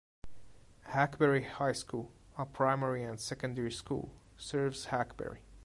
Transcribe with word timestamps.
Hackberry 0.87 1.43
High 1.43 1.73
School, 1.73 2.11
a 2.35 2.43
primary 2.47 3.03
and 3.03 3.19
secondary 3.19 3.71
school, 3.71 4.11
serves 4.35 4.85
Hackberry. 4.85 5.41